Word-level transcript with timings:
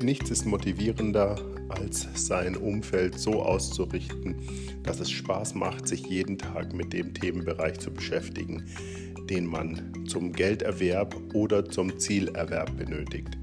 Nichts 0.00 0.30
ist 0.30 0.46
motivierender, 0.46 1.36
als 1.68 2.06
sein 2.14 2.56
Umfeld 2.56 3.18
so 3.18 3.42
auszurichten, 3.42 4.36
dass 4.84 5.00
es 5.00 5.10
Spaß 5.10 5.56
macht, 5.56 5.88
sich 5.88 6.06
jeden 6.06 6.38
Tag 6.38 6.72
mit 6.72 6.92
dem 6.92 7.12
Themenbereich 7.12 7.80
zu 7.80 7.90
beschäftigen, 7.90 8.64
den 9.28 9.44
man 9.44 9.92
zum 10.06 10.32
Gelderwerb 10.32 11.16
oder 11.34 11.68
zum 11.68 11.98
Zielerwerb 11.98 12.76
benötigt. 12.76 13.36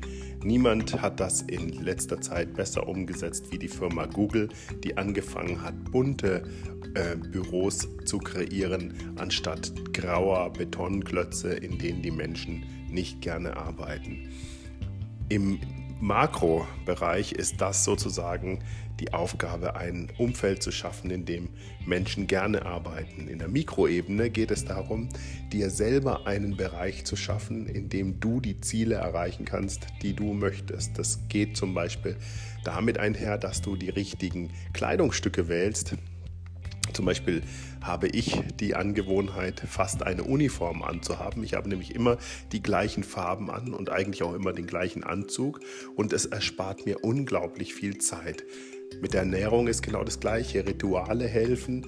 Niemand 0.45 1.01
hat 1.01 1.19
das 1.19 1.41
in 1.41 1.83
letzter 1.83 2.21
Zeit 2.21 2.53
besser 2.53 2.87
umgesetzt 2.87 3.51
wie 3.51 3.59
die 3.59 3.67
Firma 3.67 4.05
Google, 4.05 4.47
die 4.81 4.95
angefangen 4.95 5.61
hat, 5.61 5.91
bunte 5.91 6.43
äh, 6.93 7.17
Büros 7.17 7.85
zu 8.05 8.17
kreieren, 8.19 8.93
anstatt 9.17 9.73
grauer 9.93 10.53
Betonklötze, 10.53 11.53
in 11.53 11.77
denen 11.77 12.01
die 12.01 12.11
Menschen 12.11 12.63
nicht 12.89 13.21
gerne 13.21 13.57
arbeiten. 13.57 14.29
Im 15.27 15.59
Makrobereich 16.01 17.31
ist 17.31 17.61
das 17.61 17.85
sozusagen 17.85 18.59
die 18.99 19.13
Aufgabe, 19.13 19.75
ein 19.75 20.11
Umfeld 20.17 20.63
zu 20.63 20.71
schaffen, 20.71 21.11
in 21.11 21.25
dem 21.25 21.49
Menschen 21.85 22.27
gerne 22.27 22.65
arbeiten. 22.65 23.27
In 23.27 23.39
der 23.39 23.47
Mikroebene 23.47 24.29
geht 24.29 24.51
es 24.51 24.65
darum, 24.65 25.09
dir 25.51 25.69
selber 25.69 26.27
einen 26.27 26.55
Bereich 26.57 27.05
zu 27.05 27.15
schaffen, 27.15 27.67
in 27.67 27.89
dem 27.89 28.19
du 28.19 28.39
die 28.39 28.59
Ziele 28.61 28.95
erreichen 28.95 29.45
kannst, 29.45 29.87
die 30.01 30.13
du 30.13 30.33
möchtest. 30.33 30.97
Das 30.97 31.19
geht 31.29 31.57
zum 31.57 31.73
Beispiel 31.73 32.15
damit 32.63 32.97
einher, 32.97 33.37
dass 33.37 33.61
du 33.61 33.75
die 33.75 33.89
richtigen 33.89 34.51
Kleidungsstücke 34.73 35.47
wählst, 35.47 35.95
zum 36.95 37.05
Beispiel 37.05 37.41
habe 37.83 38.07
ich 38.07 38.41
die 38.59 38.73
Angewohnheit, 38.73 39.59
fast 39.59 40.03
eine 40.03 40.23
Uniform 40.23 40.81
anzuhaben. 40.81 41.43
Ich 41.43 41.53
habe 41.53 41.69
nämlich 41.69 41.93
immer 41.93 42.17
die 42.51 42.63
gleichen 42.63 43.03
Farben 43.03 43.51
an 43.51 43.73
und 43.73 43.91
eigentlich 43.91 44.23
auch 44.23 44.33
immer 44.33 44.53
den 44.53 44.65
gleichen 44.65 45.03
Anzug 45.03 45.59
und 45.95 46.13
es 46.13 46.25
erspart 46.25 46.85
mir 46.85 47.03
unglaublich 47.03 47.73
viel 47.73 47.97
Zeit. 47.97 48.43
Mit 49.01 49.13
der 49.13 49.21
Ernährung 49.21 49.67
ist 49.67 49.81
genau 49.81 50.03
das 50.03 50.19
Gleiche. 50.19 50.65
Rituale 50.65 51.27
helfen. 51.27 51.85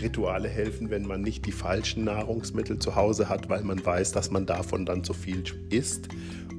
Rituale 0.00 0.48
helfen, 0.48 0.90
wenn 0.90 1.06
man 1.06 1.22
nicht 1.22 1.46
die 1.46 1.52
falschen 1.52 2.04
Nahrungsmittel 2.04 2.78
zu 2.78 2.96
Hause 2.96 3.28
hat, 3.28 3.48
weil 3.48 3.62
man 3.62 3.84
weiß, 3.84 4.12
dass 4.12 4.30
man 4.30 4.46
davon 4.46 4.84
dann 4.84 5.04
zu 5.04 5.14
viel 5.14 5.42
isst. 5.70 6.08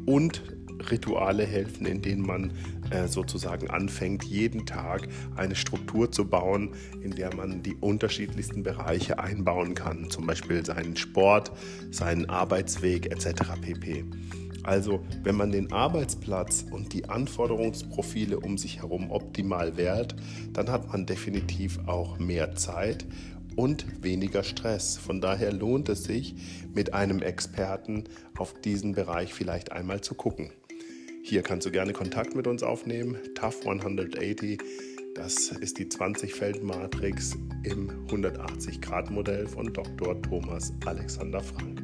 Und 0.06 0.42
Rituale 0.90 1.46
helfen, 1.46 1.86
in 1.86 2.02
denen 2.02 2.26
man 2.26 2.52
äh, 2.90 3.08
sozusagen 3.08 3.70
anfängt, 3.70 4.24
jeden 4.24 4.66
Tag 4.66 5.08
eine 5.36 5.56
Struktur 5.56 6.12
zu 6.12 6.26
bauen, 6.26 6.72
in 7.02 7.12
der 7.12 7.36
man 7.36 7.64
die 7.64 7.76
unterschiedlichsten 7.76 8.64
Bereiche 8.64 9.20
einbauen 9.20 9.76
kann, 9.76 10.10
zum 10.10 10.26
Beispiel 10.26 10.66
seinen 10.66 10.96
Sport, 10.96 11.52
seinen 11.92 12.30
Arbeitsweg 12.30 13.12
etc. 13.12 13.44
pp. 13.62 14.06
Also, 14.64 15.04
wenn 15.24 15.36
man 15.36 15.52
den 15.52 15.72
Arbeitsplatz 15.72 16.66
und 16.70 16.94
die 16.94 17.10
Anforderungsprofile 17.10 18.40
um 18.40 18.58
sich 18.58 18.82
herum 18.82 19.10
optimal 19.10 19.76
wählt, 19.76 20.16
dann 20.54 20.70
hat 20.70 20.92
man 20.92 21.08
definitiv 21.08 21.80
auch 21.88 22.20
mehr 22.20 22.56
Zeit 22.56 23.06
und 23.62 24.04
weniger 24.04 24.42
Stress. 24.42 24.98
Von 24.98 25.22
daher 25.22 25.54
lohnt 25.54 25.88
es 25.88 26.04
sich, 26.04 26.34
mit 26.74 26.96
einem 26.96 27.22
Experten 27.22 28.06
auf 28.36 28.60
diesen 28.60 28.94
Bereich 28.94 29.36
vielleicht 29.36 29.72
einmal 29.72 30.02
zu 30.02 30.16
gucken. 30.16 30.50
Hier 31.24 31.44
kannst 31.44 31.68
du 31.68 31.72
gerne 31.72 31.94
Kontakt 31.94 32.36
mit 32.36 32.48
uns 32.48 32.64
aufnehmen. 32.64 33.20
TAF 33.36 33.60
180, 33.60 34.60
das 35.14 35.50
ist 35.50 35.78
die 35.78 35.86
20-Feld-Matrix 35.86 37.38
im 37.62 38.08
180-Grad-Modell 38.08 39.46
von 39.46 39.72
Dr. 39.72 40.20
Thomas 40.24 40.74
Alexander 40.84 41.42
Frank. 41.42 41.84